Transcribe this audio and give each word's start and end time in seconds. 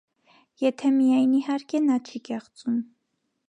եթե 0.61 0.91
միայն, 0.95 1.37
իհարկե, 1.41 1.81
նա 1.91 1.99
չի 2.09 2.23
կեղծում: 2.31 2.81